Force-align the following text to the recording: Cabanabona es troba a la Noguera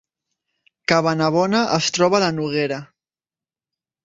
Cabanabona 0.91 1.61
es 1.77 1.91
troba 1.99 2.19
a 2.21 2.23
la 2.25 2.31
Noguera 2.39 2.81